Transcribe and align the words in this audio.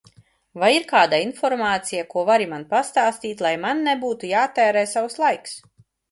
Vai 0.61 0.67
ir 0.75 0.85
kāda 0.91 1.17
informācija, 1.25 2.05
ko 2.13 2.23
vari 2.29 2.47
man 2.53 2.63
pastāstīt, 2.71 3.43
lai 3.47 3.51
man 3.67 3.83
nebūtu 3.89 4.31
jātērē 4.31 4.83
savs 4.95 5.19
laiks? 5.25 5.55